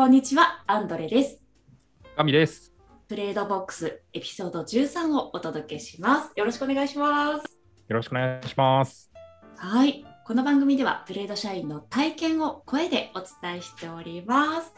[0.00, 1.42] こんにちは、アンドレです。
[2.16, 2.72] 神です。
[3.06, 6.30] トレードボックスエピソード13をお届けします。
[6.36, 7.58] よろしくお願いします。
[7.86, 9.12] よろしくお願いします。
[9.58, 10.02] はい。
[10.24, 14.72] この番組ではトレード社員の体験を声でお伝えしております。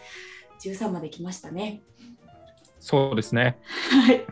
[0.69, 1.83] 13まで来ましたね。
[2.81, 3.61] そうですね。
[3.93, 4.27] はい。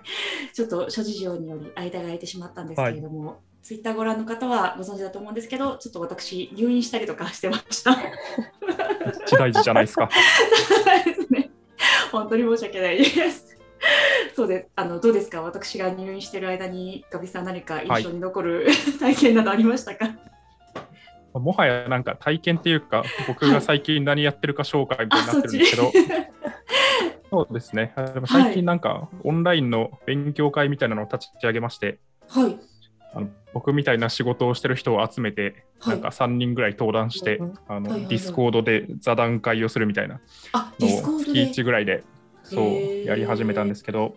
[0.53, 7.97] ちょっと諸事情により間が空いてしまったんですけれども、ツイッターご覧の方はご存知だと思うんですけど、ちょっと私、入院したりとかしてました。
[9.31, 10.09] 一大事じゃないですか。
[11.05, 11.51] ですね。
[12.11, 13.57] 本当に申し訳ないです。
[14.35, 14.69] そうです。
[14.77, 15.43] あのどうですか？
[15.43, 18.67] 私が入院している間にガビさん何か印象に残る、
[18.99, 20.11] 体験などありましたか？
[21.33, 25.93] もはやなんか体験っていうか、僕が最近何やってるか紹介みたいになってるんですけど、
[27.31, 27.93] そうですね。
[27.97, 32.59] あでも最近なんかオンラインの勉強会みたいなのを立ち上げまして、はい。
[33.15, 35.95] あの僕みたいな仕事をしてる人を集めて、はい。
[35.95, 38.09] なんか3人ぐらい登壇して、うんあのはいはいはい。
[38.09, 40.21] Discord で座談会をするみたいな
[40.79, 42.05] のを月で？1ぐらいで
[42.43, 42.63] そ
[43.05, 44.17] うやり始めたんですけど、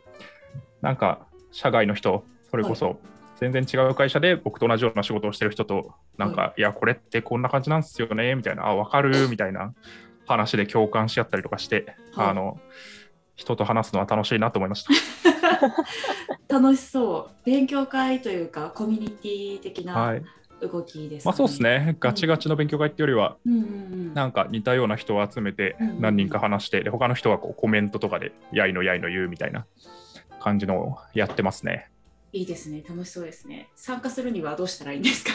[0.81, 2.99] なんか社外の人、それこそ
[3.39, 6.61] 全然違う会社で僕と同じような仕事をしてる人と、なんか、い。
[6.61, 9.73] や、これってこんな感じなんですよね、みたいな、あ、わかる、みたいな
[10.25, 12.27] 話で共感し合ったりとかして、はい。
[12.29, 12.59] あの、
[13.35, 14.91] 人と話すのは楽しいなと思いました。
[16.59, 17.45] 楽しそう。
[17.45, 20.11] 勉強会というかコミュニティ的は。
[20.13, 20.23] ない
[20.61, 21.61] 動きです、まあそうです。
[21.61, 23.65] ね、ガチガチの勉強会っていうよりは、うんうんう
[24.11, 24.13] ん。
[24.13, 29.65] なんか似たような人を集めてうんうん何人か話して、で他の人はこうコメントとかで、やいのやいの言うみたいな
[30.39, 31.89] 感じのをやってますね。
[32.31, 32.81] いいですね。
[32.87, 33.69] 楽しそうですね。
[33.75, 35.31] 参加するにはどうしたらいいんですか？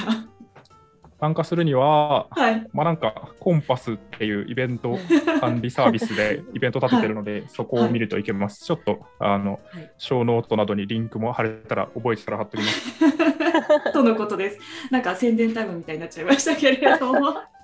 [1.20, 2.66] 参加するには、はい。
[2.72, 4.98] まあなんか connpass っていうイベント
[5.41, 8.64] 管理サービスでイベント立ててるので、そこを見るといけます。
[8.64, 13.92] ちょっとあの、はいショーノートなどにリンクも貼れたら覚えてたら貼っておきます。
[13.92, 14.58] とのことです。
[14.91, 17.58] なんか宣伝タイムみたいになっちゃいましたけれども。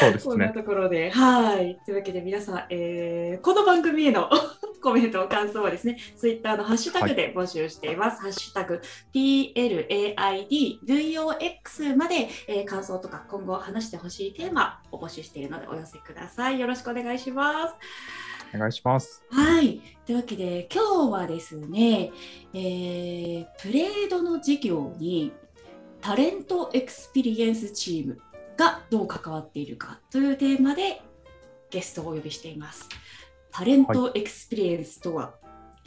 [0.00, 0.52] そうですこんなね。
[0.52, 1.78] ところで、はい。
[1.84, 4.28] というわけで皆さん、えーこの番組への
[4.82, 8.22] コメント、感想はですね、ツイッターのハッシュタグで募集しています。
[8.22, 8.80] ハッシュタグ
[9.12, 16.60] PLAIDVOX まで、えー感想とか今後話してほしいテーマを募集しているのでお寄せください。
[16.60, 17.74] よろしくお願いします。
[18.54, 19.22] お願いします。
[19.30, 19.80] はい。
[20.06, 22.10] というわけで、今日はですね、
[22.54, 25.32] えープレイドの事業に
[26.00, 28.18] タレントエクスペリエンスチーム
[28.60, 31.00] がどう関わっているかというテーマで
[31.70, 32.86] ゲストをお呼びしています。
[33.50, 35.32] タレントエクスペリエンスとは、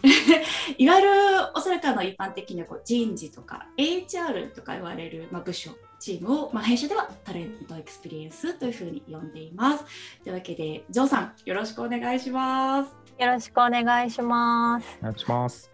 [0.77, 1.09] い、わゆる
[1.53, 5.69] おそらくあの一般的にはこう人事とか HR とか言われる、まあ、部署
[5.99, 9.85] チームを、まあ、弊社ではタレントエクスペリエンスというふうに呼んでいます。
[10.23, 12.91] というわけで、ジョーさん、よろしくお願いします。
[13.19, 14.97] よろしくお願いします。
[14.99, 15.73] お願いします。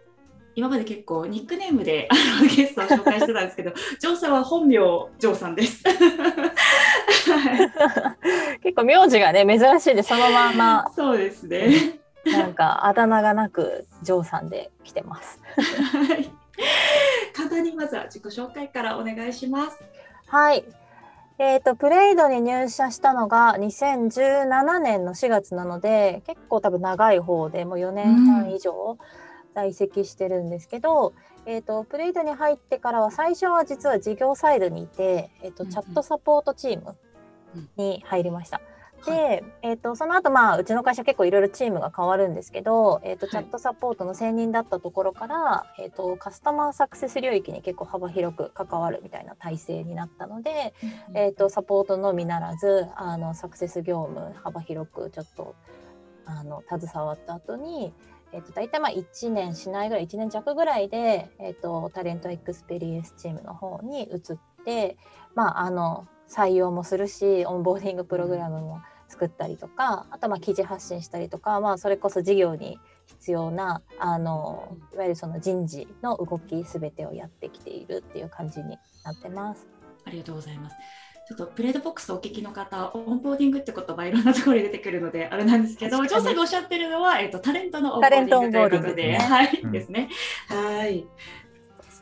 [0.59, 5.83] 今まで結構ニックネームであのゲストを紹介してたんですけど、ジョーさんは本名ジョーさんです。
[7.09, 11.99] はい結構名字がね珍しいでそのままそうですね。
[12.25, 15.39] なんかあだ名がなくジョーさんで来てます。
[15.91, 16.31] はい
[17.33, 19.79] 簡単にまずは自己紹介からお願いします。
[20.27, 20.65] はい。
[21.41, 28.97] えー、とプレイドに入社したのが2017年の4月なので結構多分長い方でもう4年半以上
[29.55, 31.13] 在籍してるんですけど、
[31.49, 35.73] えー、とプレイドに入ってからは最初は実は事業サイドにいて、えー、とうんうん。
[35.73, 36.95] チャットサポートチーム
[37.75, 38.61] に入りました。
[39.03, 39.43] で、はい。
[39.63, 43.31] えー、とその後まあうちの会社結構いろいろチームが変わるんですけど、えー、とはい。
[43.31, 50.75] チャットサポートの専任だったところから、えー、とカスタマーサクセス領域に結構幅広く関わるみたいな体制になったので、
[51.15, 55.55] えー、とサポートのみならずあのサクセス業務幅広くちょっと
[56.25, 57.91] あの携わった後に、
[58.31, 64.19] えー、と大体まあ1年しないぐらい1年弱ぐらいで、えー、とタレントエクスペリエンスチームの方に移っ
[64.65, 64.97] て、
[65.35, 79.67] まあ、あの採用もするしオンボーディングプログラムも作ったりとかあとまあ記事発信したりとか、まあ、それこそ事業に必要なあのいわゆるその人事の動きすべてをやってきているっていう感じになってます。
[80.05, 80.75] ありがとうございます。
[81.29, 89.71] ちょっとプレイドボックスをお聞きの方、オンボーディングって言葉いろんなところに出てくるのであれなんですけど、ジョーさんがおっしゃってるのは、えっ、とタレントのオンボーディングということで、はい、うん。
[89.71, 90.09] ですね。
[90.47, 91.05] はい。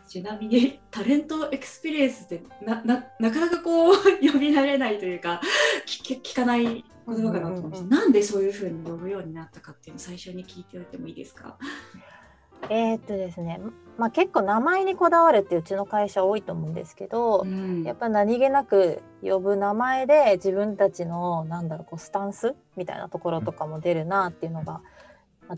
[0.07, 5.41] ちなみにタレントエクスペリエンスってなななかなかこう呼び慣れないというか
[5.85, 7.89] 聞聞かない言葉かなと思うん。
[7.89, 11.57] なんでそういうふうに呼ぶようになったかっていうのを最初に聞いておいてもいいですか？
[12.69, 13.59] えーっとですね、
[13.97, 21.67] まあ、結構名前にこだわるってうちの会社多いと思うんですけど、んやっぱ何気なく呼ぶ名前で自分たちのなん。
[21.67, 24.81] だろうこうスタンスみたいなところとかも出るなっていうのが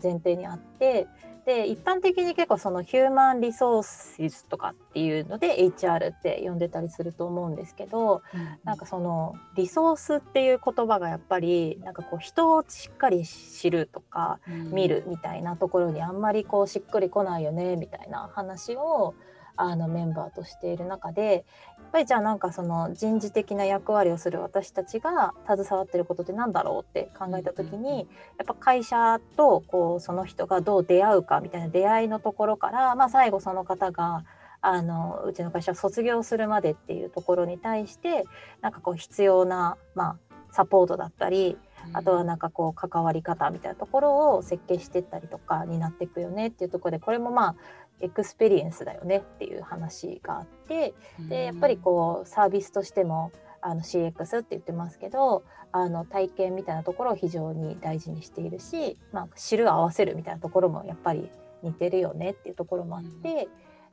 [0.02, 1.06] 前提にあって
[1.44, 8.22] で一般的に結構そのヒューマンリソースとかっていうので HR って呼んでたりすると思うんですけど
[8.64, 14.38] なんかそのリソースっていう言葉がやっぱりなんかこう人をしっかり知るとか
[14.70, 19.14] 見るみたいなところにあんまりこうしっくりこないよねみたいな話を
[19.62, 21.44] あのメンバーとしている中で
[21.78, 28.04] やっぱりじゃあなんかその人事的な役割をする私たちが携わってることって何だろうって考えた時にや
[28.44, 34.24] っぱ会社とこうその人がどう出会うかみたいな出会いのところから、まあ、最後その方が
[34.62, 38.24] あのうちの会社を卒業するまでっていうところに対して
[38.60, 40.16] なんかこう必要な、まあ、
[40.52, 41.56] サポートだったり
[41.92, 47.56] あとはなんかこう関わり方みたいなところを設計していったりとかになっていくよねっていうところでこれもまあ
[48.00, 50.94] エクスペリエンスだよねっていう話があって
[51.28, 61.30] でやっぱりこうサービスとしてもあの CX って言ってますけどあの体験みたいなところを非常に大事にしているし、まあ、知る合わせるみたいなところもやっぱり
[61.62, 63.48] 似てるよねっていうところもあって、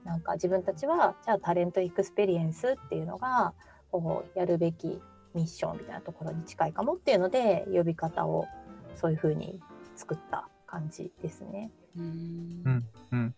[0.06, 3.53] うん、なんか自分たちはじゃあ Talent Experience っていうのが
[3.92, 5.00] こうやるべき
[5.36, 8.48] ミッションみたいなところに近いかもっていうので呼び方を
[8.95, 9.60] そういうふうに
[9.95, 11.71] 作った感じですね。
[11.98, 13.36] うん、うん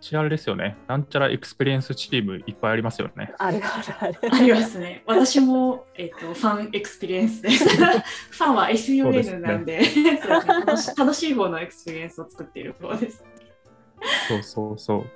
[0.00, 0.76] ちあれですよね。
[0.88, 3.32] なんちゃら Experience チームいっぱいありますよね。
[3.38, 4.34] あるあるある。
[4.34, 5.04] ありますね。
[5.06, 7.68] 私も、えっ、ー、と、 Fun Experience です。
[7.76, 13.24] Fun は FUN なんで、でね、楽し 楽しい方の Experience を作っている方です。
[14.28, 15.06] そうそうそう。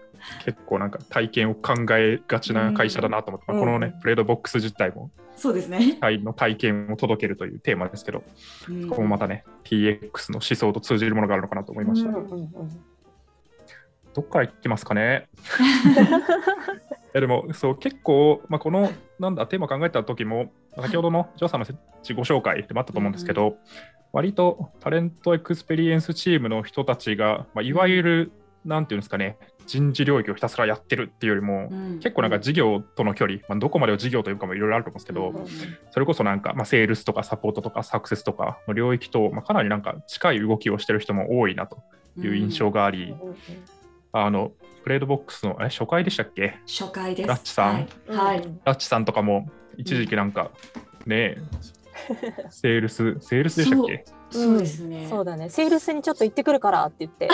[0.45, 5.99] 結構なんか体験を考えがちな会社だなと思って、うん、このね、プレイドボックス自体も、そうですね。
[6.01, 8.23] の体験を届けるというテーマですけど、
[8.69, 12.09] うん、ここもまたね、TX の思想と通じるものがあるのかなと思いました。
[12.11, 12.94] うんうんうん
[14.15, 15.29] どっから行ってますかね？
[15.39, 18.91] いやでもそう結構、まあ、この
[19.21, 23.57] なんだテーマ考えた時も先ほどのジョーさんの自己紹介でもあったと思うんですけど、うん、
[24.13, 28.33] 割と Talent Experience チームの人たちが、まあ、いわゆる
[28.65, 35.47] なんていうんですかね人事領域をひたすらやってるっていうよりも、うん、結構なんか事業との距離、まあ、どこまでを事業というかもいろいろあると思うんですけど、うん、
[35.91, 41.83] それこそなんか、まあ、セールスとかサポートとかサクセスとかの領域と、まあ、かなりなんか近い動きをしてる人も多いなと
[42.19, 43.37] いう印象があり、うん、
[44.17, 44.53] あの、
[44.85, 46.57] プレードボックスの、え、初回でしたっけ？
[46.69, 47.29] 初回です。
[47.29, 47.89] ラッチさん。
[48.07, 48.43] はい。
[48.65, 50.53] ラッチさんとかも、一時期なんか、
[51.05, 51.37] うん、ね
[52.51, 54.05] セールス、セールスでしたっけ？
[54.31, 55.49] そうですね、そうだね。
[55.49, 57.29] セールスにちょっと行ってくるからって言って。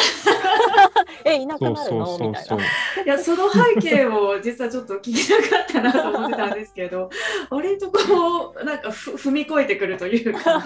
[1.25, 2.19] え、いなくなるの？
[2.19, 2.65] みたいな。
[2.65, 7.11] いや、その背景を実はちょっと聞きたかったなと思ってたんですけど、
[7.51, 10.63] 割とこう、なんかふ踏み越えてくるというか、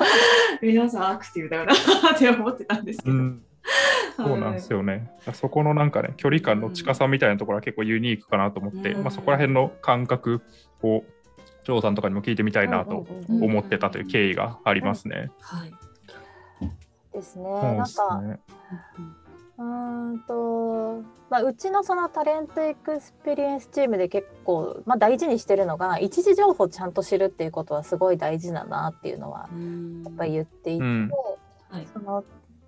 [0.63, 3.17] 皆さんアクティブだよなって思ってたんですけど。
[3.17, 3.43] うん
[4.17, 5.11] そうなんですよね。
[5.25, 10.43] はい、そこのなんかね、距離感の近さみたいなところは結構ユニークかなと思って、うん、まあ、そこら辺の感覚
[10.83, 11.03] を、
[11.65, 15.31] ジョーさんとかにも聞いてみたいなと思ってたという経緯がありますね。
[15.41, 15.73] はい。
[17.13, 17.51] ですね。
[17.51, 18.23] なんか、
[19.57, 29.49] うんと、まあ、うちのその Talent Experience チームで結構、まあ、大事にしてるのが一次情報をちゃんと知るっていうことはすごい大事だなっていうのは
[30.05, 31.11] やっぱり言っていて、うん
[31.71, 32.25] はい、その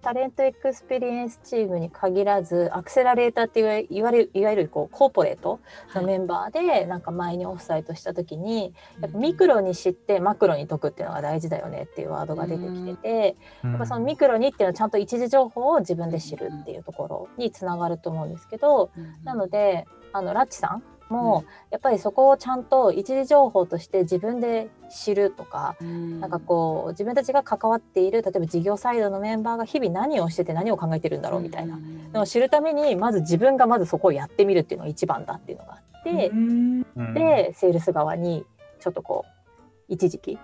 [0.06, 3.58] Talent Experience チームに限らずアクセラレーターって
[3.90, 5.58] いわれるいわゆるこうコーポレート
[5.96, 18.92] のメンバーでなんか前にオフサイトした時に、やっぱミクロに知ってマクロに解くっていうのが大事だよねっていうワードが出てきてて、やっぱそのミクロにっていうのはちゃんと一次情報を自分で知るっていうところにつながると思うんですけど、
[19.24, 31.78] なのであのラッチさんも、うん、やっぱりそこをちゃんと一次情報として自分で知るとか、うん、なんかこう自分たちが関わっている例えば事業サイドのメンバーが日々何をしてて何を考えてるんだろうみたいな。
[32.12, 36.82] のを知るためにまず自分がまずそこをやってみるっていうのが一番だっていうのがあって、うん、
[37.14, 38.44] でセールス側に
[38.80, 40.38] ちょっとこう一時期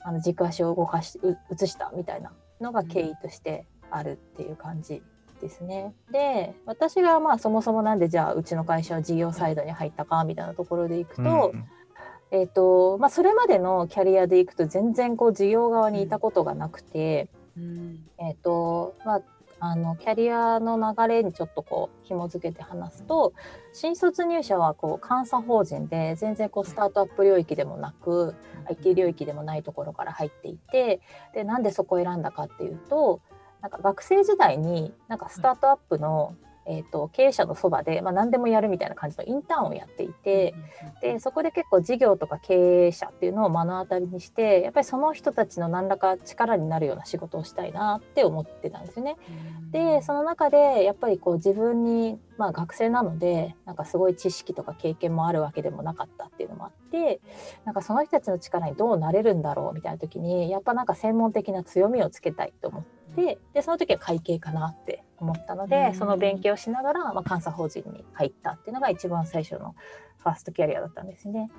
[0.00, 1.18] あの軸足を動かし
[1.50, 5.02] 移したみたいなのが経緯としてあるっていう感じ
[5.42, 5.92] ですね。
[6.10, 11.64] で私がまあそもそもなんでじゃあうちの会社は事業サイドに入ったかみたいなところでいくと、うん、
[12.30, 19.22] えーとまあ、それまでのキャリアでいくと全然こう事業側にいたことがなくて、うん、えーとまあ、
[19.58, 23.32] あのキャリアの流れにちょっとこう紐付けて話すと
[23.72, 28.34] 新卒入社はこう監査法人で全然こうスタートアップ領域でもなく
[28.68, 31.00] IT 領域でもないところから入っていて
[31.34, 33.20] でなんでそこを選んだかっていうと
[33.62, 36.34] なんか学生時代になんかスタートアップの、
[36.66, 40.54] えーと、経営者のそばで、まあ、何でもやるみたいな感じのインターンをやっていて、
[41.00, 49.16] でそこで結構事業とか経営者っていうのを目の当たりにしてやっぱりその人たちの何らか力になるような仕事をしたいなって思ってたんですよね。
[49.70, 57.20] でその中でやっぱりこう自分に、まあ、学生なのでなんかすごい知識とか経験もあるわけでもなかったっていうのもあって
[57.64, 63.01] なんかその人たちの力にどうなれるんだろうみたいな時にやっぱなんか専門的な強みをつけたいと思って。
[63.16, 69.74] ででその時は会計かなって思ったので、その勉強をしながら、まあ、監査法人に入ったっていうのが一番最初の
[70.18, 71.50] ファーストキャリアだったんですね。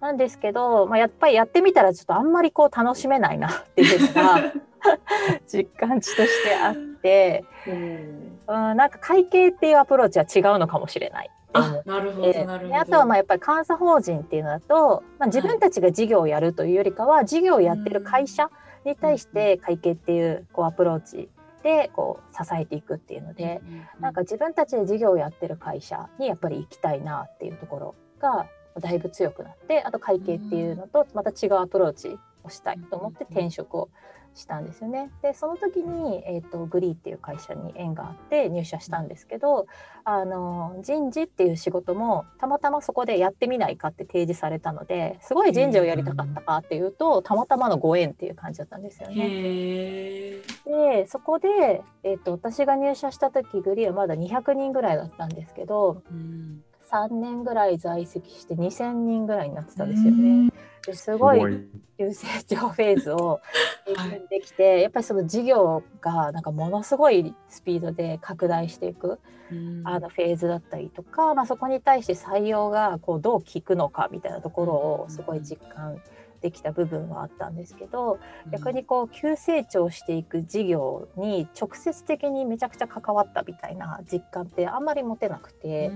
[0.00, 4.52] なんですけど、まあ、やっぱりやってみたらちょっとあんまりこう楽しめないなっていうのが
[5.50, 11.30] 実感値としてあって、うん、なんか会計っていうアプローチは違うのかもしれない。
[11.56, 18.50] あなるほどなるほどあとはまあやっぱり監査法人っていうのだと、まあ、自分たちが事業をやるというよりかは、事業をやってる会社
[18.84, 21.28] に対して会計っていうこうアプローチ
[21.62, 23.62] でこう支えていくっていうので、
[23.98, 28.46] なんか自分たちで事業をやってる会社にやっぱり行きたいなっていうところが
[28.80, 33.88] だいぶ強くなってあと会計っていうのとまた違うアプローチをしたいと思って転職を
[34.34, 35.10] したんですよね。
[35.22, 39.66] でその時に、えーと、グリーっていう会社に縁があって入社したんですけど
[40.04, 50.40] あの人事っていう仕事もたまたまそこでやってみないかって提示されたのですごい人事をやりたかったかっていうと、たまたまのご縁っていう感じだったんですよね。
[50.64, 56.02] でそこで、えーと、私が入社した時グリーはまだ200人ぐらいだったんですけど。
[56.10, 60.52] うん3年ぐらい在籍して2,000人ぐらいになってたんですよね。
[60.86, 61.40] ですごい
[61.98, 63.40] 急成長フェーズを
[63.86, 69.18] 経験できて、はい、やっぱりその事業がなんかものすごいスピードで拡大していく、
[69.84, 76.00] あのフェーズだったりとか、まあ、そこに対して採用がこうどう効くのかみたいなところをすごい実感
[76.44, 78.18] できた部分はあったんですけど
[78.52, 84.84] 逆にこう急成長していく事業に直接的にめちゃくちゃ関わったみたいな実感ってあん。
[84.84, 85.90] まり持てなくて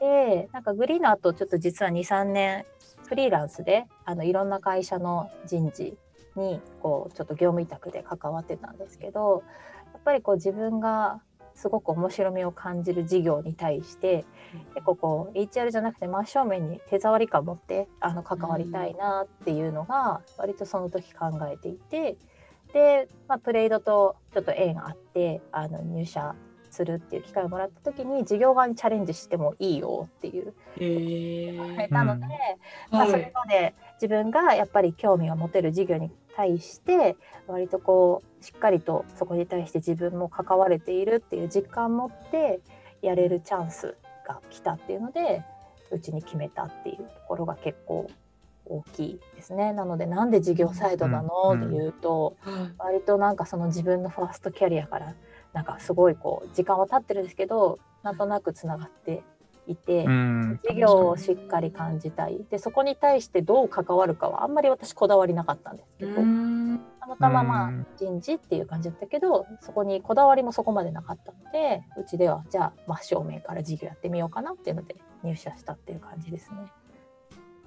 [0.00, 2.64] でなんかグリーの後ちょっと実は23年
[3.10, 5.98] フリーランスであのいろんな会社の人事
[6.36, 9.42] にこうちょっと業務委託で関わってたんですけど
[9.92, 11.20] やっぱりこう自分が
[11.56, 14.24] すごく面白みを感じる事業に対して
[14.74, 22.16] 結構こう HR じゃなくて真正面に手触り感を持ってあの関わりたいなっていうのが割とその時考えていて
[22.72, 26.36] で、まあ、プレイドとちょっと縁あってあの入社
[26.70, 30.54] するっていう機会をもらった時に事業側にチャレンジしてもいいよっていう。
[30.76, 32.26] えー、なので、
[32.92, 42.60] うん、まあ、それまで自分がやっぱり興味を持てる事業に対して割とこうしっかりとそこに対して自分も関われているっていう実感を持って
[43.02, 43.96] やれるチャンス
[44.26, 45.44] が来たっていうので
[45.90, 48.08] うちに決めたっていうところが結構
[48.70, 49.72] 大きいですね。
[49.72, 52.36] なのでなんで事業サイドなの、っていうと、
[52.78, 55.14] 割となんかその自分のファーストキャリアから
[55.52, 59.22] なんかすごいこう時間は経ってるんですけどなんとなくつながって
[59.66, 62.44] いて、事業をしっかり感じたい。
[62.50, 66.22] でそこに対してどう関わるかはあんまり私こだわりなかったんですけどた
[67.06, 76.58] またままあ人事っていう感じだったけどそこにこだわりもそこまでなかったのでうちではじゃあ真正面から事業やってみようかなっていうので入社したっていう感じですね。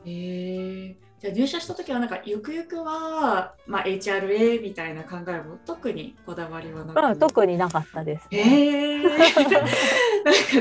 [0.06, 8.40] へえじゃあ入社した時はなんかゆくゆくは、まあ、HRA みたいな考えも特にこだわりはなく、うん、特になかったです、ね。
[8.40, 9.62] へえなんか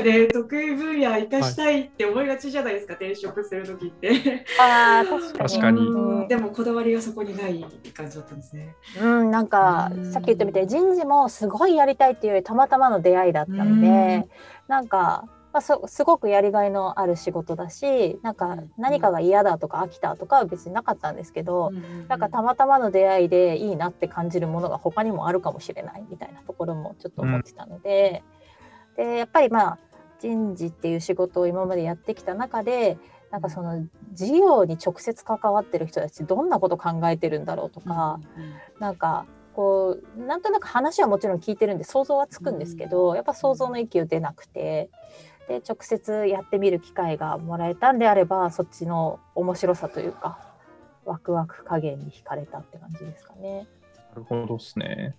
[0.01, 4.45] ね得意分野生かしたいって思いがちじゃないですか、はい、転職する時って。
[4.57, 5.49] あ確かに。
[5.49, 8.73] 確かに、うん、でもこだわりはそこにない感じだったんですね。
[9.01, 14.29] うんなんかさっき言ったみたいに人事もすごいやりたいっていうよりたまたまの出会いだったので、ん。
[14.69, 28.23] なんかまあ、すごくやりがいのある仕事だしなんか何かが嫌だとか飽きたとかは別になかったんですけど、うん、なんかたまたまの出会いでいいなって感じるものが他にもあるかもしれないみたいなところもちょっと思ってたので
[28.97, 29.79] うん、でやっぱりまあ
[30.19, 32.97] 人事っていう仕事を今までやってきた中で
[33.29, 40.41] なんかその事業に直接関わってる人たちどんなこと考えてるんだろうとか、うん、なんかこうなん。
[40.41, 44.89] となく話はもちろん聞いてるんで想像はつくんですけど、やっぱ想像の域を出なくて。
[45.47, 50.39] で直接やってみる機会がもらえたんであればそっちの面白さというか
[51.05, 53.67] ワクワク加減に惹かれたって感じですかね。
[54.11, 55.15] なるほどですね。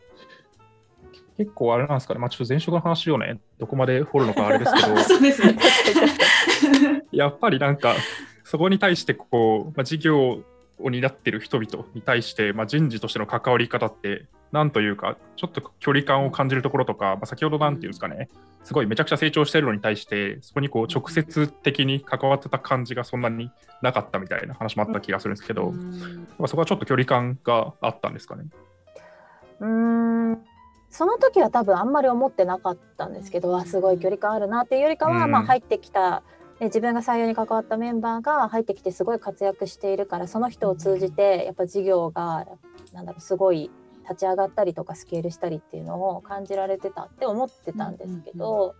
[1.36, 5.58] 結構あれなんですかね、まあ、ちょっと前職の話をね、どこまで掘るのかあれですけど、 そうですね
[7.10, 7.94] やっぱりなんか、
[8.44, 10.44] そこに対してこう、まあ、事業
[10.78, 18.28] を担ってる人々に対して、まあ、人事としての関わり方って、なんというか、ちょっと距離感を感じるところとか、まあ、先ほどなんていうんですかね、
[18.62, 23.50] すごいめちゃくちゃ成長してるのに対して、そこにこう直接的に関わってた感じがそんなに
[23.82, 25.72] なかったみたいな話もあった気がするんですけど、
[26.38, 28.44] まあ、そこはちょっと距離感があったんですかね。
[29.60, 30.38] うん。
[30.88, 36.22] その時は多分あんまり思ってなかったんですけど、あすごい距離感あるなっていうよりかは、まあ入ってきた
[36.64, 42.46] 自分が採用に関わったメンバーが入ってきてすごい活躍しているからその人を通じてやっぱ事業が
[42.92, 43.70] なんだろうすごい
[44.02, 48.74] 立ち上がったりとかスケールしたりっていうのを感じられてたって思ってたんですけど、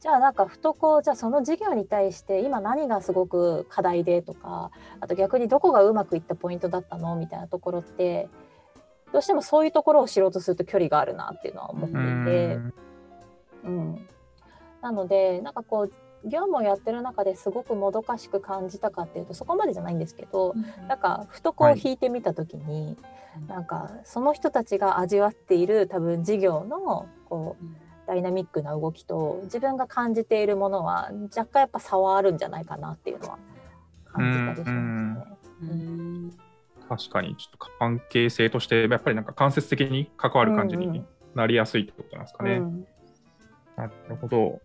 [0.00, 8.28] じゃあなんかふとこうじゃあその事業に対して今何がすごく課題でとかあと逆にどこがうまくいったポイントだったのみたいなところって
[9.12, 12.58] どうしてもそういうところを知ろうとすると距離があるなっていうのは思っていて。
[13.62, 14.08] うん、
[14.80, 15.92] なのでなんかこう
[16.24, 20.54] 業務をやってる中ですごくもどかしく感じたかっていうとそこまでじゃないんですけど、
[20.88, 22.96] なんかふとこう引いてみた時に、
[23.48, 27.64] なんかその人たちが味わっている多分事業のこう
[28.06, 33.38] ダイナミックな動きと自分が感じているものは若干やっぱ差はあるんじゃないかなっていうのは
[34.06, 35.70] 感じたりしますね。
[35.70, 36.30] うん
[36.88, 42.54] 確かに、ちょっと関係性として、やっぱりなんか間接的に関わる感じにうんうんなりやすいってことなんですかね。
[42.56, 42.86] うん
[43.76, 44.60] なるほど。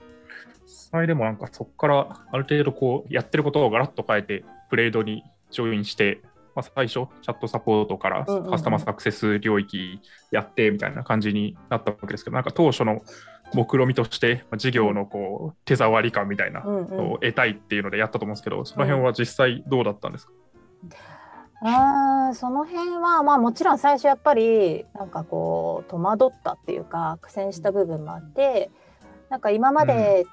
[0.65, 6.21] それでもなんかそこからある程度こうやってることをガラッと変えてプレードにジョインして、
[6.55, 9.99] まあ、最初チャットサポートからカスタマーサクセス領域
[10.31, 13.01] やってみたいな感じになったわけですけど、なんか当初の
[13.53, 20.33] 目論見としてまあ事業のこう手触り感みたいなのを得たいっていうのでやったと思うんですけど、その辺は実際どうだったんですか、
[21.61, 28.71] あーその辺はまあもちろん最初やっぱりなんかこう戸惑ったっていうか苦戦した部分もあって
[29.29, 30.25] なんか今まで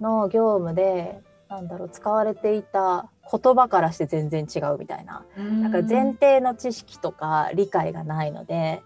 [0.00, 5.24] の業務で、なんだろう使われていた言葉からして全然違うみたいな。
[5.36, 8.82] なんか前提の知識とか理解がないので。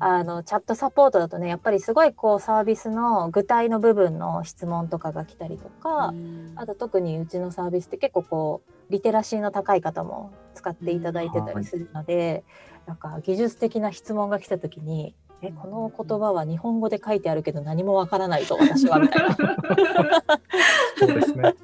[0.00, 6.12] あのチャットサポートだとねやっぱりすごいこうサービスの具体の部分の質問とかが来たりとか、
[6.56, 12.42] あと特にうちのサービスって結構こうリテラシーの高い方も使っていただいてたりするので、
[12.86, 15.14] なんか技術的な質問が来た時に
[15.46, 19.36] 「えこの言葉は日本語で書いてあるけど何もわからないぞ私は」みたいな。
[20.96, 21.54] そうですね。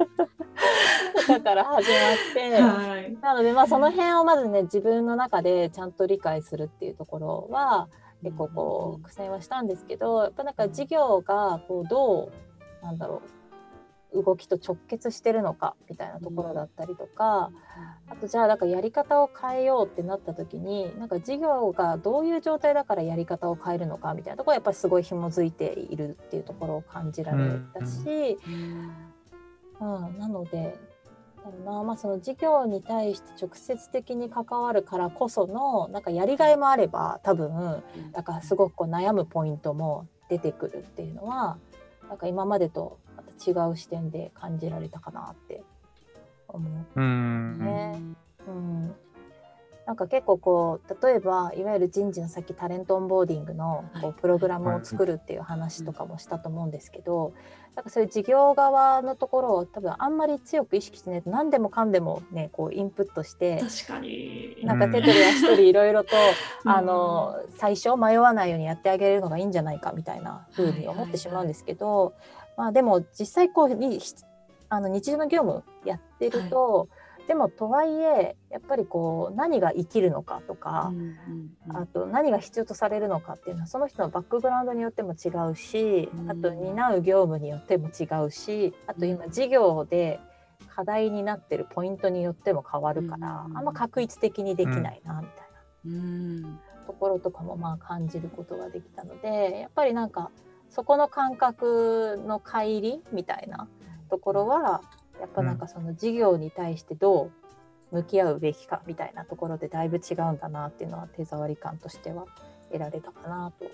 [1.29, 2.61] だから始まって。
[2.61, 3.17] はい。
[3.23, 7.89] なのでまあその辺をまずね自分の中でちゃんと理解するっていうところは
[8.23, 12.31] 結構こう苦戦はしたんですけどやっぱなんか事業がこうど
[12.83, 13.40] うなんだろう
[14.15, 17.51] 動きと直結してるのかみたいなところだったりとか
[18.09, 28.39] あとじゃあなんかやり方を変えようってなった時になんか事業がどういう状態だからやり方を変えるのかみたいなところはやっぱりすごい紐づいているっていうところを感じられたし、
[29.81, 30.77] うん、なので
[31.65, 41.59] な、まあ、その事業に対して直接的に関わるからこそのなんかやりがいもあれば多分だからすごくこう悩むポイントも出てくるっていうのは
[42.09, 42.99] なんか今までと
[43.47, 45.63] 違う視点で感じられたかなって
[46.49, 47.01] 思う。
[47.01, 47.59] うん。
[47.59, 48.01] ね。
[48.47, 48.95] うん。
[49.87, 54.11] なんか結構こう例えばいわゆる人事のさっきタレントオンボーディングのこはい。
[54.11, 57.33] うプログラムを作るっていう話とかもしたと思うんですけど、
[57.75, 64.59] なんかそういう事業側のところを多分あんまり強く意識しないと何でもかんでもねこうインプットして確かに。
[64.63, 66.11] なんか手取り足取りいろいろと、
[66.67, 72.15] あの最初迷わないようにやってあげるのがいいんじゃないかみたいな風に思ってしまうんですけど、
[72.61, 73.99] まあでも実際こうに
[74.69, 76.91] あの日常の業務やってると、
[77.27, 80.93] でもとはいえやっぱりこう何が生きるのかとか、
[81.71, 86.31] あと何が必要とされるのかっていうのはその人のバックグラウンドによっても違うし、うん。
[86.31, 90.21] あと担う業務によっても違うしあと今事業で
[90.69, 95.47] 課題になってるポイントによっても変わるから、うんあんま確一的にできないなみたい
[95.87, 95.99] な。
[95.99, 96.59] うん。
[96.87, 100.31] ところとかもまあ感じることができたのでやっぱりなんか
[100.71, 103.69] そこの感覚の乖離みたいな
[104.09, 104.83] ところは
[105.21, 107.31] やっぱなんかその事業に対してどう
[107.95, 112.27] 向き合うべきかみたいなところでだいぶ違うんだなっていうのは手触り感としては
[112.71, 113.67] 得られたかなと。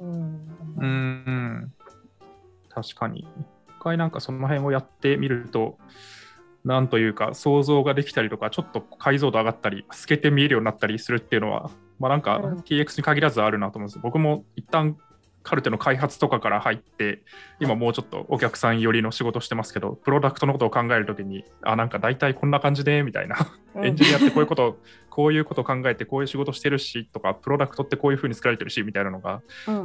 [0.00, 1.72] うんうんうん。
[2.68, 3.20] 確かに。
[3.20, 3.26] 一
[3.82, 5.76] 回なんかその辺をやってみると、
[6.64, 13.98] なんというか想像ができたりとか、ちょっと解像度上がったり、透けて見えるようになったりするっていうのは、まあなんかうん TX に限らずあるなと思うんです。
[13.98, 14.96] 僕も一旦
[15.42, 17.22] カルテの開発とかから入って、
[17.60, 23.36] 今もうちょっとお客さん寄りの仕事してますけど、プロダクトのことを考えるときに、あ、なんか大体こんな感じで、みたいな。
[23.76, 24.78] エンジニアってこういうこと、
[25.08, 29.42] こういうことを考えて、こういう仕事してるしとか、プロダクトってこういうふうに作られてるしみたいなのが、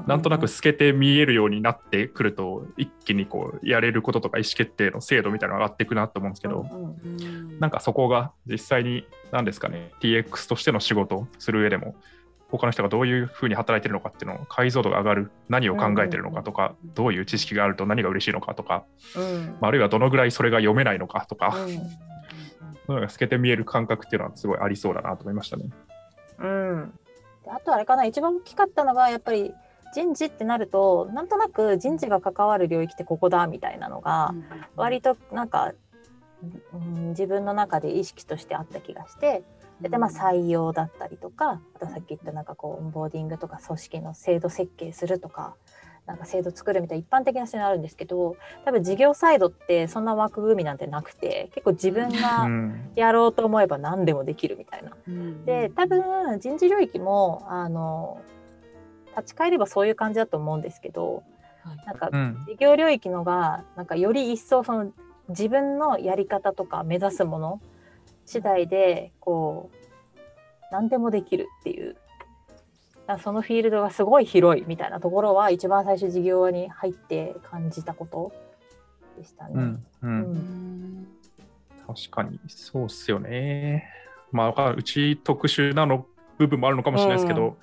[0.08, 6.65] なんとなく透けて見えるようになってくると、一気にこうやれることとか意思決定の精度みたいなのが上がっていくなと思うんですけど、
[7.60, 11.96] なんかそこが実際に何ですかね、TX としての仕事をする上でも、
[12.49, 19.57] 他の人がどういうふうに働いてるのかっていうのを解像度が上がる、何を考えてるのかとか、どういう知識があると何が嬉しいのかとか、うん。
[19.60, 21.77] まああるいはどのぐらいそれが読めないのかとか、うん。
[22.88, 25.65] そういうのが透けて見える感覚っていうのはすごいありそうだなと思いましたね。
[26.39, 26.93] うん、
[27.43, 29.53] であとあれかな一番大きかったのがやっぱり
[29.93, 34.33] 人事ってなるとなんとなく人事が関わる領域ってここだみたいなのが
[34.75, 35.73] 割となんか、
[36.73, 39.43] うん、自分の中で意識としてあった気がして
[39.82, 45.56] でで、まあ、採用だったりとかあとさっき言ったなんかこうオンボーディングとか組織の制度設計するとか
[46.08, 52.92] なんか制度作るみたいな一般的な視点あるんですけど多分事業サイドってそんな枠組みなんてなくて結構自分うがん。
[52.96, 54.92] やろうと思えば何でもできるみたいな。
[55.46, 58.22] で多分人事領域もあの
[59.18, 61.24] 立ち返ればそういう感じだと思うんですけど
[61.63, 64.92] はいなんかうん事業領域のがなんかより一層その
[65.30, 67.62] 自分のやり方とか目指すもの
[68.28, 69.78] 次第でこう
[70.72, 71.96] 何でもできるっていう。
[73.24, 78.34] そのフィールドがすごい広いみたいなところは一番最初事業に入って感じたこと
[79.18, 79.54] でしたね。
[79.56, 80.12] うんううん。
[80.12, 81.08] うん。
[81.88, 83.90] 確かにそうっすよね。
[84.34, 86.06] まあうち特殊なの
[86.38, 87.56] 部分もあるのかもしれないですけど、うん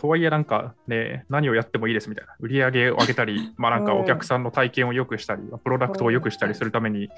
[0.00, 2.34] とはいえなんかね何をやってもいいですみたいな。
[2.38, 7.08] 売り上げを上げたり まあなんかうんお客さんの体験を良くしたり、プロダクトを良くしたりするために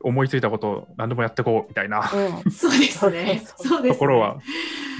[0.00, 1.98] 思いついたことを何でもやってこうみたいな。
[2.00, 2.50] うん。
[2.50, 3.42] そうですね。
[3.56, 3.90] そうですね。
[3.90, 4.38] ところは、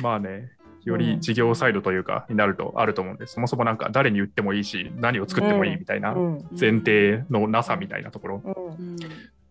[0.03, 0.51] まあね
[0.85, 6.45] より事業サイドというかになるとあると思うんで、そもそもなんか誰に売ってもいいし何を作ってもいいみたいなうん。
[6.59, 8.43] 前提のなさみたいなところ。
[8.45, 8.53] うん。
[8.53, 8.97] うん。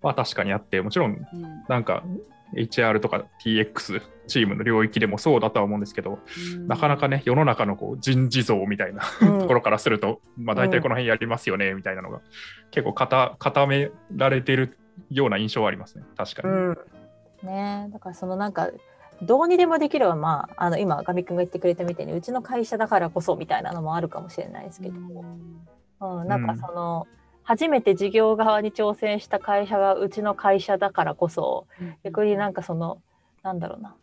[0.01, 1.25] は確かにあってもちろん。
[1.67, 2.03] なんか
[2.55, 6.19] HR とか TX チームの領域でもそうだとは思うんですけど、
[6.67, 9.39] なかなかね世の中のこう人事像みたいなうん。
[9.39, 12.21] ところからすると、まあ、大体この辺やりますよねみたいなのが
[12.71, 14.77] 結構固固められてる
[15.09, 16.03] ような印象はありますね。
[16.15, 16.53] 確かに。
[16.53, 16.77] うん。
[17.43, 17.89] ね。
[17.91, 18.69] だからそのなんか
[19.21, 24.95] どうにでもできるはまああの今ガミ君が言ってくれたみたいにうちの会社だからこそみたいなのもあるかもしれないですけど、
[26.01, 27.07] うん、なんかその、
[27.51, 31.67] 初めて事業側に挑戦した会社がうちの会社だからこそ
[32.01, 33.01] 逆になんかその
[33.43, 33.93] なんだろうな。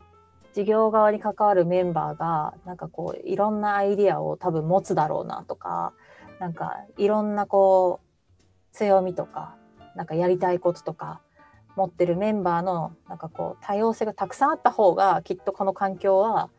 [0.52, 5.94] 事業側に関わるメンバーがなんかこういろんなアイディアを多分持つだろうなとか
[6.40, 9.54] なんかいろんなこう強みとか
[9.96, 11.22] なんかやりたいこととか
[11.74, 16.50] 持ってるメンバーのなんかこう多様性がたくさんあった方がきっとこの環境は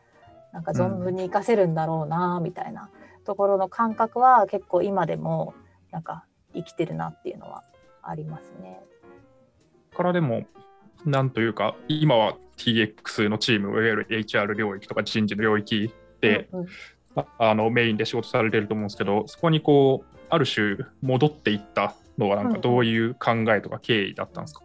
[0.54, 2.90] なんか存分に活かせるんだろうなみたいな
[3.26, 5.54] ところの感覚は結構今でも
[5.92, 6.26] なんか
[6.64, 7.64] 生きてるなっていうのは
[8.04, 8.82] ありますね。
[9.96, 10.46] からでも
[11.06, 16.68] なんというか今は TX のチームいわゆる HR 領域とか人事の領域で、うんうん。
[17.16, 24.62] ああのメインで仕事されてると思うんですけどそこにこうある種戻っていったのはなんかどういう考えとか経緯だったんですか、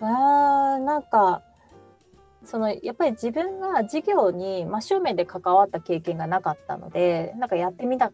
[0.00, 1.42] あーなんか
[2.44, 8.10] そのやっぱり自分が事業に真正面で関わった経験がなかったのでなんかやってみた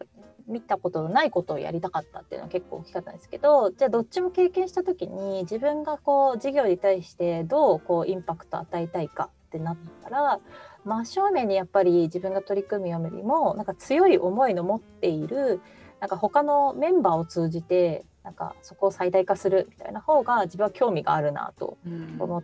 [0.47, 10.39] 見たことのないことをやりたかったっていうのは結構大きかったんですけどじゃあどっちも経験した時に自分がこう事業に対してどうこうインパクト与えたいかってなったら
[10.83, 15.61] 真正面にやっぱり自分が取り組むよりもなんか強い思いの持っている
[15.99, 21.77] なんか他のメンバーを通じてなんかそこを最大化するみたいな方が自分は興味があるなと
[22.19, 22.43] 思っ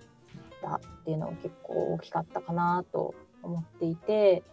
[0.61, 4.43] たっていうのが結構大きかったかなと思っていて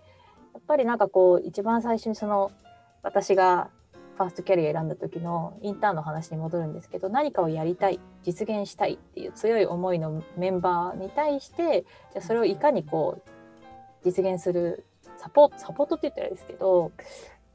[0.55, 2.51] やっぱりなんかこう一番最初にその
[3.03, 3.71] 私が
[4.17, 13.31] ファーストキャリア選んだ時のインターンの話に戻るんですけど何かをやりたい実現したいっていう強い思いのメンバーに対してじゃあそれをいかにこう
[14.05, 14.85] 実現する
[15.19, 16.93] サポートサポートって言ったらですけど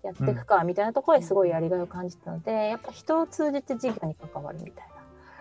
[0.04, 4.88] やっていくかみたいなところにすごいやりがいを感じたので、やっぱ人を通じて事業に関わるみたい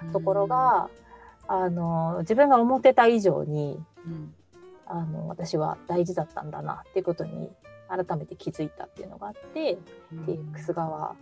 [0.07, 0.91] なところが、
[1.49, 4.35] あの自分が思ってた以上にうん。
[4.93, 7.49] あの私は大事だったんだなっていうことに
[7.91, 9.79] 改めて気づいたっていうのがあって、
[10.13, 10.25] うん
[10.55, 11.17] TX 側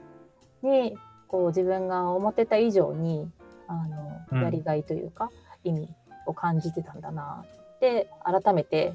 [0.62, 0.96] に
[1.28, 3.28] こう自分が思ってた以上に
[3.66, 3.86] あ
[4.30, 5.30] うんのやりがいというか、
[5.64, 5.88] 意味
[6.26, 7.44] を感じてたんだな
[7.76, 8.94] って改めて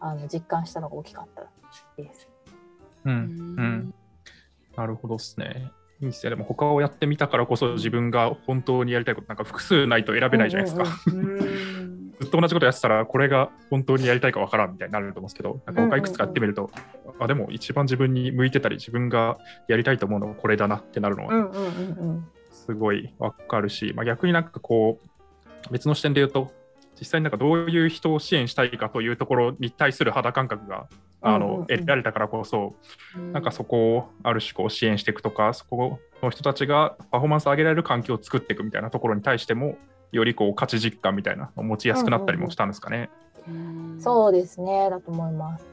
[0.00, 1.46] あの実感したのが大きかった
[2.00, 2.28] です。
[3.04, 3.94] うんうんうん
[4.76, 5.72] なるほどですね。
[6.00, 6.30] いいっすね。
[6.30, 10.84] でも他をやってみたからこそ自分が本当にやりたいことなんか複数ないと選べないじゃないですか。
[11.08, 11.57] うんうんうん
[12.28, 16.70] ずっと同じことやってたらこれが本当にやりたいかわからんみたいになると思うんですけど、なんか他いくつかやってみると、
[17.18, 22.26] あでも一番自分に向いてたり自分がやりたいと思うのはこれだなってなるのはうんうんうんうん。
[22.50, 26.52] すごいわかるし、まあ、逆になんかこう別の視点で言うと
[27.00, 30.86] 実際になんかどういう人を支援したいかというところに対する肌感覚が
[31.22, 31.66] あの、うんうんうん。
[31.66, 32.74] 得られたからこそ
[33.32, 39.78] なんかそこをある種こう支援していくとかそこの人たちがパフォーマンスを上げられる環境を作っていくみたいなところに対しても
[40.12, 43.10] よりこう価値実感みたいな持ちやすくなったりもしたんですかね。
[43.48, 44.00] うん。
[44.00, 44.88] そうですね。
[44.90, 45.64] だと思います。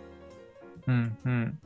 [0.87, 1.59] うんうん。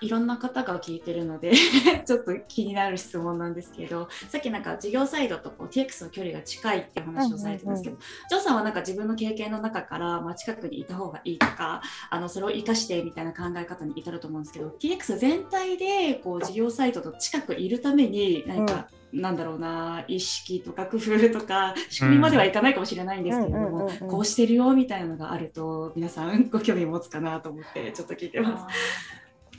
[0.00, 1.52] いろんな方が聞いてるので
[2.06, 7.96] ちょっと気になる質問なんですけどさっきなんか事業サイドとこう TX の距離が近いっていう話をされてたんですけど、
[8.30, 28.76] ジョーさんはなんか自分の経験の中から、まあ、近くにいた方がいいとかあのそれを生かしてみたいな考え方に至ると思うんですけど TX 全体でこう事業サイトと近くいるために何か、なんだろうな意識とか工夫とか仕組みまではいかないかもしれないんですけれども、こうしてるよみたいなのがあると皆さんご興味持つかなと思ってちょっと聞いてます。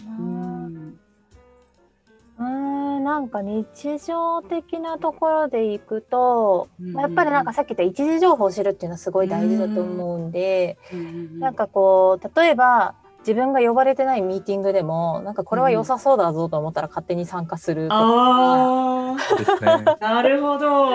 [0.05, 0.99] うん。
[2.39, 2.43] うー
[2.99, 3.65] んなんか日
[4.05, 11.39] 日常的なところでいくと、うんまあやっぱりなんかさっき言った一次情報を知るっていうのはすごい大事だと思うんで、うん。
[11.39, 12.93] なんかこう例えば
[13.27, 19.83] 自分が呼ばれてないミーティングでもなんかこれは良さそうだぞと思ったら勝手に参加するとか,、あですね。
[19.85, 20.87] あ、 なるほど。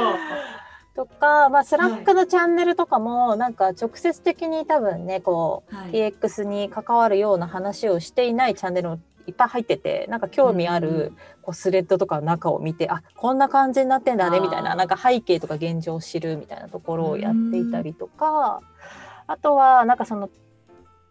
[0.95, 5.91] とか、まあ、スラックのチャンネルとかもなんか直接的に多分ねこう、はい。
[5.91, 18.61] TX に関わるような話をしていないチャンネルもいっぱい入っててなんか興味あるこうスレッドとか中を見てあこんな感じになってんだねみたいななんか背景とか現状を知るみたいなところをやっていたりとか。
[19.29, 20.29] あとはなんかその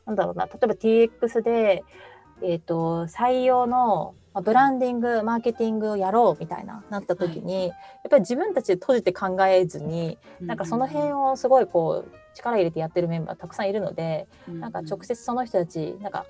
[0.05, 0.45] なんだろうな。
[0.45, 1.83] 例えば TX で、
[2.41, 7.73] えー、と採用のまあブランディングマーケティングをやろうみたいななった時に、やっ
[8.09, 16.25] ぱり自分たちで閉じて考えずになんかその辺をすごいこう力入れてやってるメンバーたくさんいるので、なんか直接その人たちなんか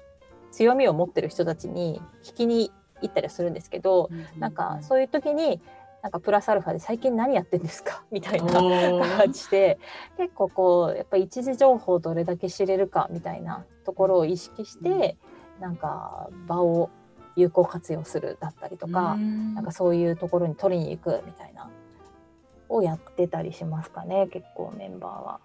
[0.51, 5.61] 強みを持ってる人たちに聞きに行ったりはするんですけど、なんかそういう時に
[6.01, 8.03] なんかプラスアルファで最近何やってんですか？
[8.11, 9.79] みたいな感じで
[10.17, 15.17] 結構こうやっぱ一時情報をどれだけ知れるかみたいなところを意識して
[15.59, 16.89] なんか場を
[17.35, 21.69] 有効活用するだったりとか、なんかそういうところに取りに行くみたいな
[22.67, 25.39] をやってたりしますかね結構メンバーは。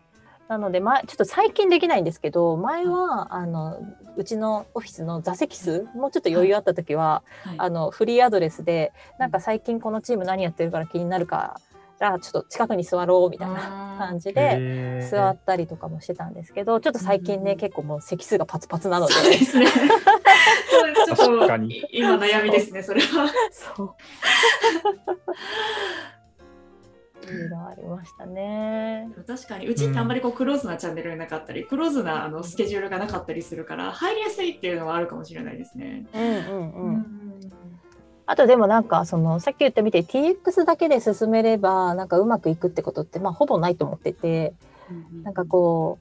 [0.48, 3.80] なので前ちょっと最近できないんですけど前はあの
[4.16, 7.56] うちのオフィスの座席数もうちょっと余裕あった時は、はい。
[7.59, 11.61] あのフリーアドレスでなんか最近このチーム何やってるから気になるから
[11.98, 19.14] じゃあちょっと近くに座ろうみたいな感じで座ったりとかもしてたんですけどちょっと最近ね、うん結構もう席数がパツパツなので。
[19.14, 19.66] そうですね。
[21.06, 23.30] ちょっと確かに今悩みですね、それは。
[23.50, 23.94] そう。
[27.28, 29.08] いろいろありましたね。
[29.26, 36.06] 確かにうちってあんまりこうクローズなチャンネルがなかったり、クローズなあのスケジュールがなかったりするから入りやすいっていうのはあるかもしれないですね。
[36.14, 36.92] うんうんうん。
[36.94, 37.06] ん
[38.26, 44.52] あとでもなんかそのさっき言ったみたいに TX だけで進めればなんかうまくいくってことってまあほぼないと思ってて、
[45.22, 45.98] なんかこ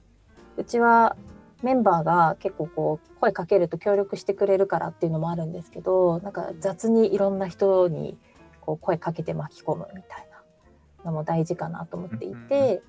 [0.56, 1.16] ううちは
[1.62, 8.18] メンバーが結構こう声かけると協力してくれるからっていうのもあるんですけど、なんか雑にいろんな人に
[8.60, 10.25] こう声かけて巻き込むみたいな
[11.06, 12.82] のも大事かなと思っていて。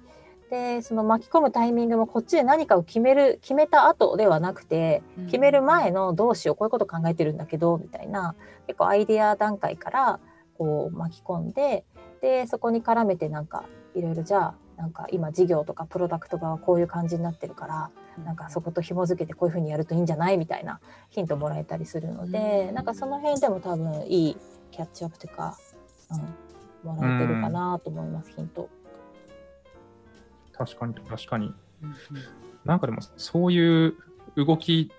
[0.49, 8.33] でその巻き込むタイミングもこっちで何かを決める決めた後ではなくて決める前のどうしようこういうこと考えてるんだけどみたいな
[8.65, 10.19] 結構アイデア段階から
[10.57, 11.83] こう巻き込んで
[12.21, 17.91] でそこに絡めてなんかいろいろじゃあなんか今事業とかプロダクトがこういう感じになってるから
[18.23, 22.75] なんかそこと紐づけてこういうふうにやるといいんじゃないみたいなヒントもらえたりするのでうん。
[22.75, 24.37] なんかその辺でも多分いい
[24.71, 25.57] キャッチアップというか、
[26.11, 26.35] うん、
[26.93, 28.69] もらえてるかなと思いますヒント。
[30.53, 31.53] 確かに確かに。
[32.65, 33.95] なんかでもそういう
[34.35, 34.91] 動き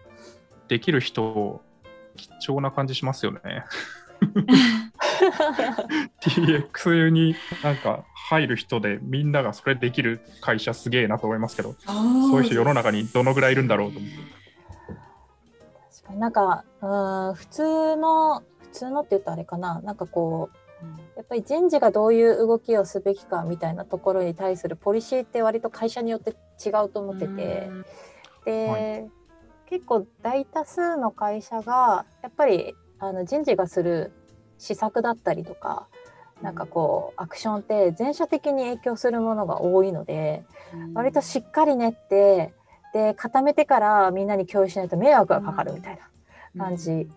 [0.69, 1.61] できる人
[2.17, 3.65] 貴重な感じしますよね。
[6.21, 14.17] TX になんか入る人でみんながそれできる会社すげえなと思いますけど、そういう人世の中にどのぐらいいるんだろうと思って。
[15.97, 20.57] 確かになんかうん普通の普通のって言ったらあれかななんかこう
[21.17, 26.31] やっぱり人事がどういう動きをすべきかみたいなところに対するポリシーって割と会社によって
[26.65, 27.71] 違うと思ってて、
[28.45, 29.19] で、は
[29.69, 34.13] 結構大多数の会社がやっぱりあの人事がする
[34.59, 35.89] 施策だったりとか
[36.43, 40.45] なんかこうアクションって全社的に影響するものが多いので
[40.95, 42.53] 割としっかり練って
[42.95, 46.01] で固めてからみんなに共有しないと迷惑がかかるみたい
[46.55, 47.09] な感じ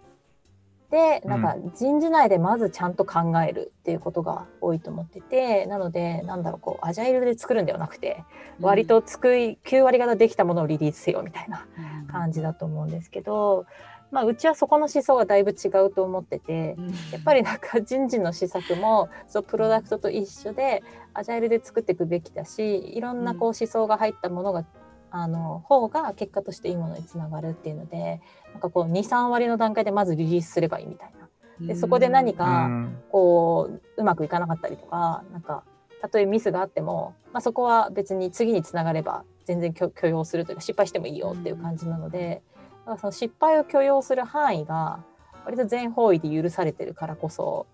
[0.91, 8.25] でなんか人事内でまずちゃんと考えるっていうことが多いと思っててなのでなんだろうこうアジャイルで作るんではなくて
[8.59, 11.65] 割と作り9割方できたものをリリースせよみたいな
[12.11, 13.65] 感じだと思うんですけど、
[14.11, 16.75] まあ、うちはそこの思想がだいぶ違うと思ってて
[17.13, 24.65] やっぱりなんか人事の施策もそうプロダクトと一緒でアジャイルで作っていくべきだしいろんなこう思想が入ったものが、
[25.11, 28.21] あの方が結果としていいものにつながるっていうので
[28.53, 31.13] なんかこう23割の段階でまずリリースすればいいみたい
[31.59, 31.67] な。
[31.67, 32.97] でそこで何かうん。
[33.11, 35.63] こううまくいかなかったりとかなんか
[36.01, 42.41] たとえミスがあっても、まあ、そこは別に次につながれば全然許許容するというか失敗してもいいよっていう感じなので、
[42.79, 45.03] だからその失敗を許容する範囲が
[45.45, 47.67] 割と全方位で許されてるからこそ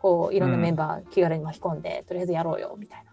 [0.00, 3.12] こういろんなメンバー気軽に巻き込んで、とりあえずやろうよみたいな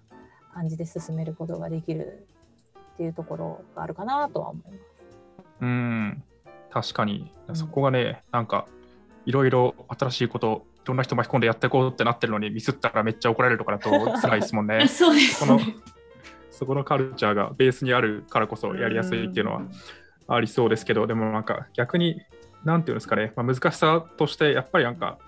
[0.54, 2.28] 感じで進めることができる
[2.98, 4.82] っていうところがあるかなとは思います。
[5.62, 6.24] うん、
[6.72, 7.32] 確かに。
[7.48, 7.56] う、ん。
[7.56, 8.66] そこがね、なんか、
[9.26, 14.88] いろいろ新しいこと、いろんな人巻き込んでやっていこうってなってるのに、ミスったらめっちゃ怒られるとかだと辛いですもんね。
[14.90, 15.46] そうです。
[15.46, 15.60] その
[16.50, 19.62] そこのカルチャーがベースにあるからこそやりやすいっていうのは
[20.28, 22.20] ありそうですけど、でもなんか逆に、
[22.64, 25.20] なんていうんですかね、まあ、難しさとして、やっぱりなんか、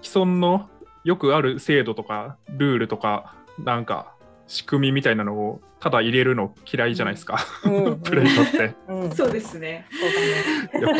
[0.00, 0.70] 既存の
[1.04, 4.14] よくある制度とかルールとか、なんか
[4.48, 8.74] 仕組みみたいなのをただ入れるの嫌いじゃないですか、うん プレイドって。
[8.88, 9.86] うん、そうですね。
[9.90, 10.80] そうだね。
[10.80, 10.94] いやこ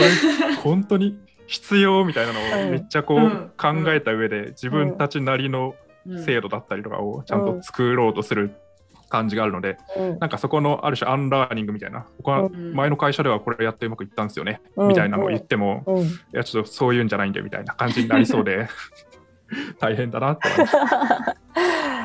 [0.48, 5.74] れ本当に必要みたいなのうんをめっちゃこう、うん考えた上で自分たちなりの
[6.24, 8.54] 制度だったりとかをちゃんと作ろうとする
[9.08, 10.18] 感じがあるので、うん。
[10.18, 12.74] なんかそこのある種アンラーニングみたいな僕はうん。
[12.74, 14.88] 前の会社ではこれやってうまくいったんですよね、うん。
[14.88, 18.68] みたいなのを言っても、いうん、やちょっとそういうんじゃないんでみたいな感じになりそうで
[19.80, 20.76] 大変だなって思います。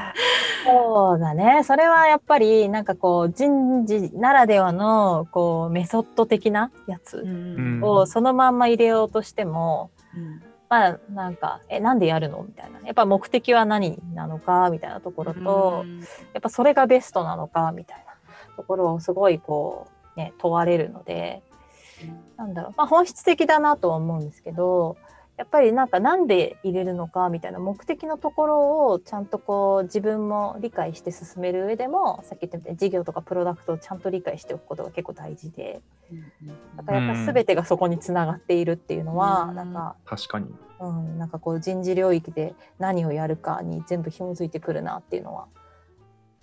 [0.63, 1.63] そうだね。
[1.63, 10.41] それはやっぱりなんかこう人事ならではのこうメソッド的なやつうんうんをそのまんま入れようとしても、うん。
[10.69, 12.43] まあなんかえなんでやるの？
[12.43, 12.80] みたいな。
[12.82, 14.69] やっぱ目的は何なのか？
[14.71, 15.86] みたいなところと、
[16.34, 17.71] やっぱそれがベストなのか？
[17.71, 18.13] みたいな。
[18.56, 21.41] ところをすごいこうね問われるので、
[22.38, 24.95] なんだろう、まあ、本質的だなとは思うんですけど
[25.36, 35.82] やっぱりなんかなんで入れるのかみたいな目的のところをちゃんとこう自分も理解して進める上でもさっき言ったみたいに事業とかプロダクトをちゃんと理解しておくことが結構大事で。
[36.78, 39.56] だからやっぱ全てがそこにつながっているっていうのは、うん。
[39.56, 40.54] なんか、確かに。
[40.80, 45.48] うん、なんかこう人事領域で何をやるかに全部紐づいてくるなっていうのは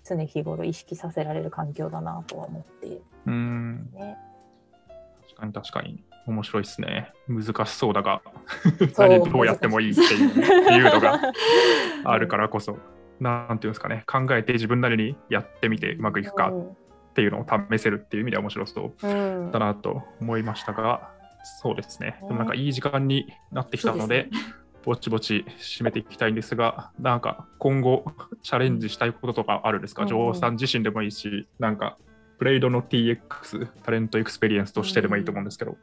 [0.03, 2.87] 常日頃意識させられる環境だなとは思って。
[2.87, 3.91] いるうん
[5.41, 7.13] かに確かに面白いですね。
[7.29, 8.23] 難しそうだが。
[8.97, 11.21] 何 どうやってもいいっていうのが
[12.05, 12.79] あるからこそ、
[13.19, 21.11] なんていうんですかね、考えて自分なりにやってみてうまくいくかっていうのを試せるっていう意味では面白そうだなと思いましたが、
[21.63, 24.29] そうですね、でもなんかいい時間になってきたので、
[24.83, 28.05] ぼちぼち締めていきたいんですが、なんか今後
[28.43, 30.09] チャレンジしたいこととかあるんですか、うん。
[30.09, 31.99] ジョーさん自身でもいいし、なんか
[32.41, 35.77] プレイドの TX、 Talent Experience としてでもいいと思うんですけど。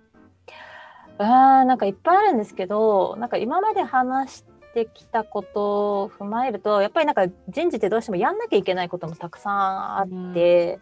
[1.19, 4.43] あなんかいっぱいあるんですけどなんか今まで話し
[4.73, 10.79] てきたことを踏まえるとやっぱりなんか人事ってどうしてもやんなきゃいけないこともたくさんあって、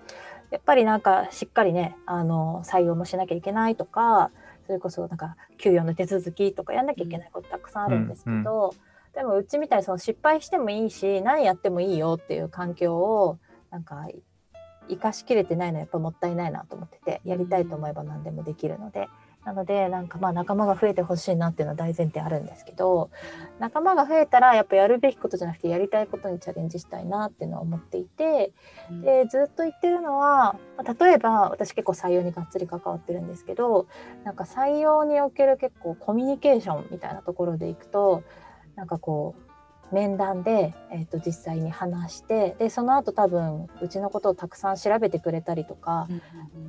[0.50, 4.32] やっぱりなんかしっかりねあの採用もしなきゃいけないとか
[4.68, 8.74] それこそなんか給与の手続きとかやんなきゃいけないことたくさんあるんですけど、
[9.14, 13.40] でもうちみたいにその失敗してもいいし何やってもいいよっていう環境を
[13.72, 14.08] なんか
[14.90, 19.08] 生かしきれてないのはやっぱもったいないなと思っててやりたいと思えば何でもできるので。
[19.46, 23.12] なのでなんかまあ仲間が増えてほしいなっていうのは大前提あるんですけど
[23.60, 28.54] 仲間が増えたらやっぱやるべきことじゃなくてやりたいことにチャレンジしたいなっていうのは思っていて
[29.04, 30.58] でずっと言ってるのは
[31.00, 33.86] 例えば私結構採用にがっつり関わってるんですけど
[34.24, 38.24] なんか採用における結構コミュニケーションみたいなところでいくと
[38.76, 39.55] なんかこう
[39.92, 46.08] 面談で、えー、と実際に話してでその後多分うちのことをたくさん調べてくれたりとか、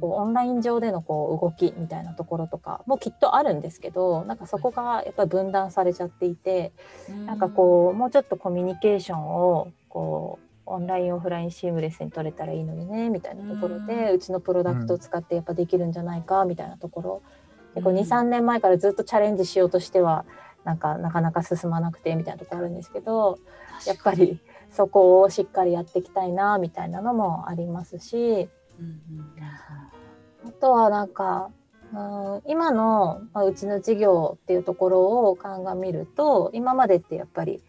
[0.00, 6.72] こうオンライン上でのこう動きみたいなところとかもきっとあるんですけどなんかそこがやっぱり分断されちゃっていて
[7.26, 17.22] なんかこうもうちょっとコミュニケーションをこうオンラインオフラインシームレスに取れたらいいのにねみたいなところでうちのプロダクトを使ってやっぱできるんじゃないかみたいなところ。
[17.76, 17.85] うん。
[17.85, 20.24] 23年前からずっとチャレンジしようとしては
[20.66, 23.38] なんかなかなか進まなくてみたいなところあるんですけど
[23.87, 28.48] やっぱりそこをしっかりやっていきたいなみたいなのもありますし
[30.44, 31.50] あとはなんか
[31.94, 37.62] うん今の、まあ、うちの事業っていうところを鑑みると今までってやっぱり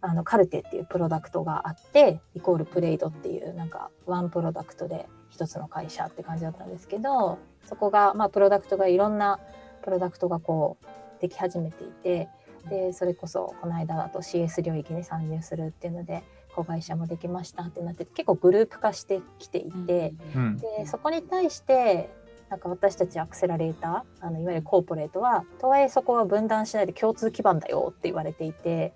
[0.00, 9.38] あのカルテっていうプロダクトがあってイコールプレイドっていうなんかワンプロダクトで一つの会社って感じだったんですけどそこが、まあ、プロダクトがいろんな
[9.84, 10.86] プロダクトがこう
[11.24, 12.28] でき始めていて
[12.68, 16.22] でそれこそこの間だと CS 領域に参入するっていうので
[16.54, 20.12] 子会社もできましたってなって結構グループ化してきていて。
[20.36, 22.10] うんでそこに対して
[22.50, 28.92] なんか私たちアクセラレーターあのいわゆるコーポレートはとはいえそこは分断しないで共通基盤だよって言われていて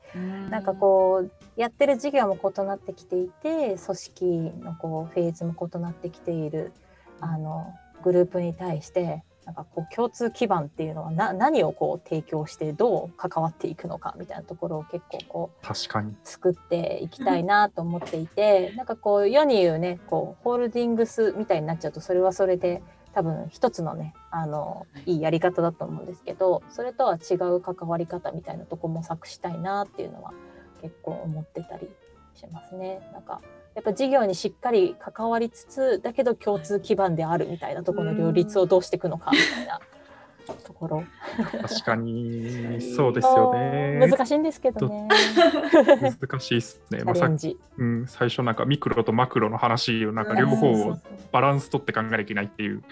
[0.50, 4.24] なんかこうやってる事業も異なってきていて組織
[4.62, 6.72] のこうフェーズも異なってきている
[7.20, 16.14] あのグループに対してなんかこう共通基盤っていうのはな何をこう提供してどう関わっていくのかみたいなところを結構こう確かに。
[16.22, 22.82] 作っていきたいなと思っていてなんかこう世に言うねこうホールディングスみたいになっちゃうとそれはそれで
[23.14, 30.34] 多分一つのねあのいいやり方だと思うんですけどそれとは違う関わり方みたいなとこ模索したいなっていうのは
[30.82, 31.88] 結構思ってたり
[32.34, 33.00] しますね。
[33.14, 33.40] なんか
[33.78, 39.80] やっぱ事業にしっかり関わりつつだけど共通基盤であるみたいなところの両立をどうしていくのかみたいな
[40.64, 41.04] ところ
[41.62, 44.00] 確かに、そうですよね。
[44.00, 45.06] 難しいんですけどね
[46.18, 46.98] 難しいですね。
[46.98, 47.30] チまあ、さ。
[47.76, 50.98] うん、最初なんかミクロとマクロの話をなんか両方を
[51.30, 52.82] バランス取って考えなきゃいけないっていう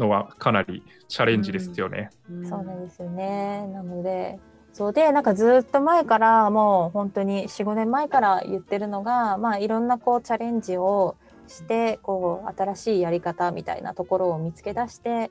[0.00, 2.10] のはかなりチャレンジですよね。
[2.48, 3.68] そうなんですよね。
[3.68, 4.40] なので
[4.76, 11.16] そうでなんかずっと前からもう本当に45年前から言ってるのが、まあ、いろんなこうチャレンジを
[11.48, 15.30] してこう新しいやり方みたいなところを見つけ出して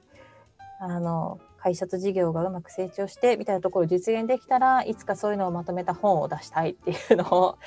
[0.80, 7.60] あの会社と事業がうまく成長してみたいなところを実現できたらいつかそういうのをまとめた本を出したいっていうのを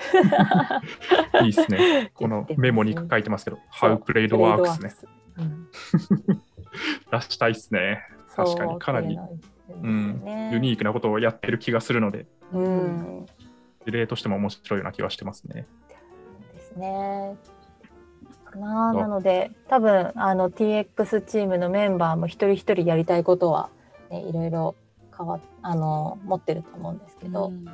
[1.44, 2.10] いいですね。
[2.14, 4.94] このメモに書いてますけど、How Played Works ね。
[5.36, 5.68] うん
[7.12, 8.02] 出したいですね。
[8.34, 9.18] 確かにかなり、
[9.82, 10.22] うん、
[10.52, 13.26] ユニークなことをやってる気がするので、うん。
[13.84, 15.66] 事例としても面白いような気がしてますね。
[16.54, 17.36] ですね。
[18.56, 23.68] なあなので多分あの TX チームのメンバーも一人一人やりたいことは、
[24.10, 24.74] ね、いろいろ
[25.16, 27.70] 変わあの持ってると思うんですけど、ね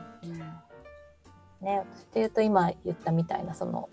[1.63, 3.89] 私で言うと今言ったみたいなその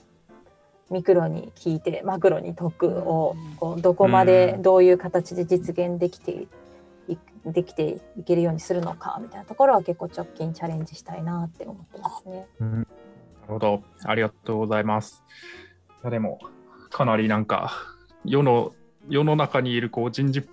[0.90, 6.48] ミクロに聞いてマクロに解くをこうどこまでどういう形で実現できてい
[7.46, 12.48] できていけるようにするのかみたいなところは結構直近チャレンジしたいなって思ってますね。
[12.60, 12.88] うん、なる
[13.48, 13.84] ほど。
[14.04, 15.24] ありがとうございます。
[16.02, 16.40] いやでも、
[16.90, 17.72] かなりなんか、
[18.26, 18.74] 世の
[19.08, 20.44] 世の中にいるこう人事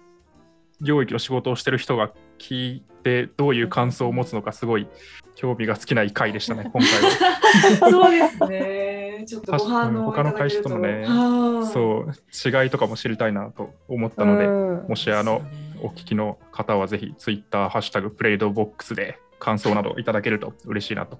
[0.80, 4.86] 領域の仕事をしてる人が聞いて、どういう感想を持つのか、すごい
[5.34, 7.90] 興味が尽きない回でしたね、 今回は。
[7.90, 9.24] そうですね。
[9.26, 14.48] ちょっと他の会社とのねはいそう、違いとかも知りたいなと思ったので、う
[14.84, 21.18] んもしあの、そうねお聞きの方はぜひ、ツイッター、ハッシュタグ、プレイドボックスで感想などいただけると嬉しいなと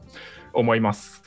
[0.52, 1.22] 思います。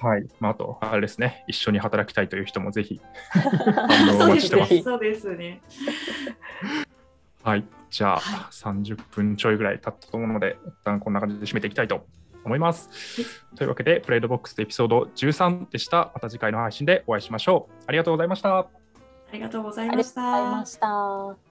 [0.00, 0.26] はい。
[0.40, 3.00] まあ、あと、あれですね、一緒に働きたいという人もぜひ、
[3.34, 4.82] おそうです待ちしてますね。。
[4.82, 5.62] そうですね。
[7.42, 7.64] はい。
[7.90, 12.06] じゃあ、は30分ちょいぐらい経ったと思うので、一旦こんな感じで締めていきたいと
[12.44, 12.90] 思います。
[13.56, 16.10] というわけで、プレイドボックスエピソード13でした。
[16.14, 17.84] また次回の配信でお会いしましょう。
[17.86, 18.58] ありがとうございました。
[18.58, 18.66] あ
[19.32, 20.66] りがとうございありがとうましたございま。
[20.66, 21.45] した。